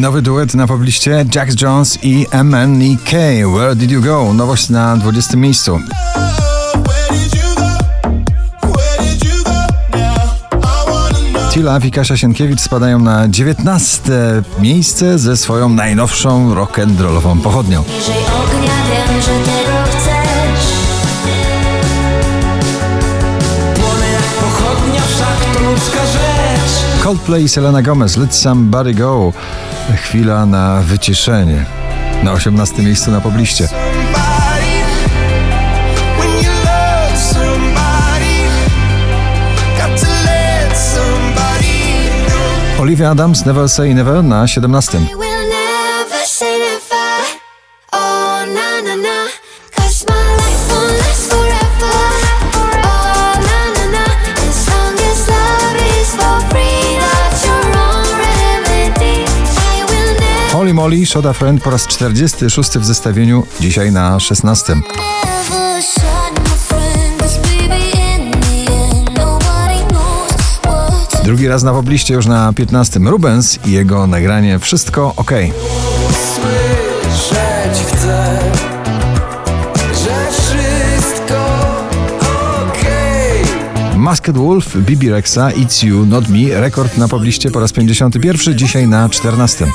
[0.00, 3.10] nowy duet na pobliście Jax Jones i MNEK.
[3.54, 4.32] Where did you go?
[4.34, 5.80] Nowość na 20 miejscu.
[11.52, 14.02] Tila i Kasia Sienkiewicz spadają na 19
[14.60, 17.82] miejsce ze swoją najnowszą rock'n'rollową pochodnią.
[17.82, 20.66] Bliżej ognia wiem, że tego chcesz
[23.74, 29.32] Płonę jak pochodnia, wszak to ludzka rzecz Coldplay i Selena Gomez, Let Somebody Go.
[29.96, 31.64] Chwila na wyciszenie.
[32.22, 33.68] Na 18 miejscu na pobliście.
[42.78, 44.98] Olivia Adams, Never Say Never na 17.
[60.70, 64.74] Holy Molly, Shoda Friend po raz 46 w zestawieniu, dzisiaj na 16.
[64.74, 71.72] Never shut my friend Cause baby in the end Nobody knows what's Drugi raz na
[71.72, 73.00] pobliście już na 15.
[73.00, 75.30] Rubens i jego nagranie Wszystko OK.
[76.34, 78.38] Słyszeć chcę
[79.76, 81.36] Że wszystko
[82.68, 83.44] okej
[83.96, 88.88] Masked Wolf, Bibi Rexa, It's You, Not Me, rekord na pobliście po raz 51, dzisiaj
[88.88, 89.66] na 14.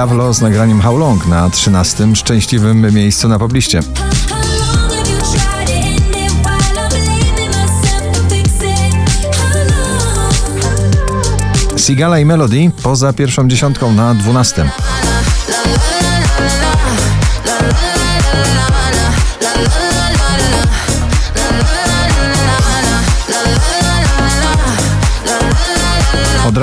[0.00, 2.16] Tavlo z nagraniem How Long na 13.
[2.16, 3.80] szczęśliwym miejscu na pobliście.
[11.76, 14.70] Sigala i Melody poza pierwszą dziesiątką na 12.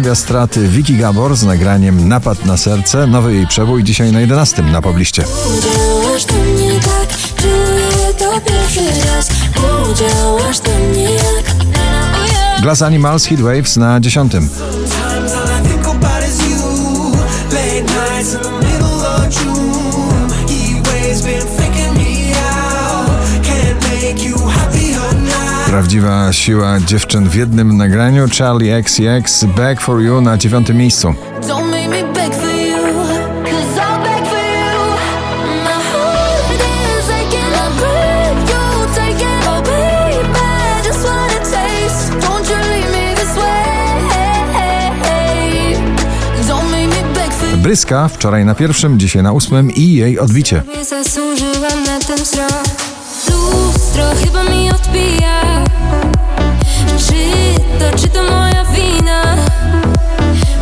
[0.00, 4.62] Odrabia straty Vicky Gabor z nagraniem Napad na serce, nowy jej przebój dzisiaj na 11
[4.62, 5.24] na pobliście.
[5.58, 9.30] Udziałasz mnie tak, czuję to pierwszy raz
[9.90, 11.54] Udziałasz do mnie jak
[12.62, 14.32] Glass Animals Heat Waves na 10.
[25.80, 31.14] Prawdziwa siła dziewczyn w jednym nagraniu Charlie XCX Back for You na 9 miejscu.
[47.56, 50.62] Bryska wczoraj na pierwszym, dzisiaj na ósmym i jej odbicie.
[50.82, 52.89] Zasłużyłam na ten wzrok.
[53.30, 55.64] Lustro chyba mi odbija.
[56.98, 57.14] Czy
[57.78, 59.36] to, czy to moja wina?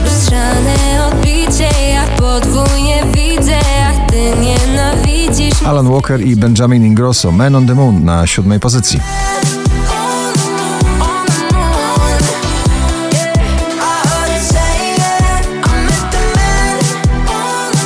[0.04, 5.62] Lustrzane odbicie, ja podwójnie widzę, a ty nienawidzisz.
[5.62, 9.00] Alan Walker i Benjamin Ingrosso Man on the Moon na siódmej pozycji.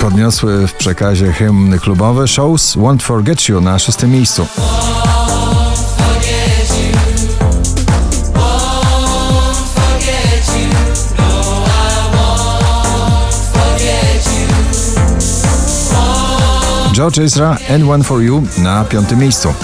[0.03, 4.47] Podniosły w przekazie hymny klubowe Shows Won't Forget You na szóstym miejscu.
[16.93, 19.55] George Ezra and One For You na piątym miejscu.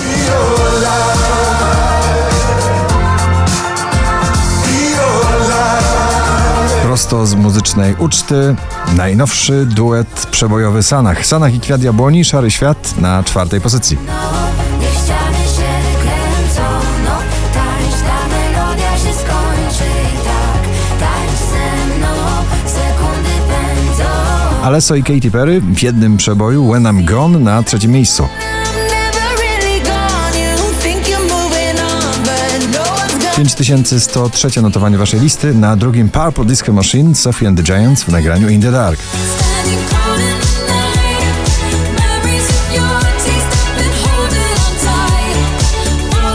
[6.99, 8.57] Prosto z muzycznej uczty
[8.97, 11.27] najnowszy duet przebojowy Sanach.
[11.27, 13.99] Sanach i Kwiat Jabłoni, Szary Świat na czwartej pozycji.
[14.07, 15.07] No i
[23.99, 24.65] tak.
[24.65, 28.29] Alesso i Katy Perry w jednym przeboju When I'm Gone na trzecim miejscu.
[33.39, 38.49] 5103 notowanie waszej listy, na drugim Purple Disco Machine Sophie and the Giants w nagraniu
[38.49, 39.01] In the Dark.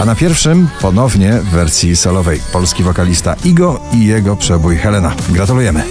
[0.01, 5.15] A na pierwszym ponownie w wersji solowej polski wokalista Igo i jego przebój Helena.
[5.29, 5.83] Gratulujemy.